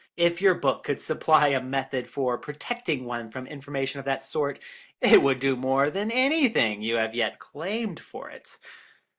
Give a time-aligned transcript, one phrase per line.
[0.17, 4.57] If your book could supply a method for protecting one from information of that sort
[4.99, 8.57] it would do more than anything you have yet claimed for it."